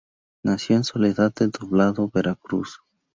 [0.43, 2.79] Nació en Soledad de Doblado, Veracruz.